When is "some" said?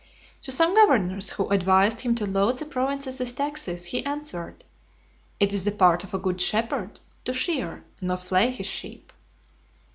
0.51-0.73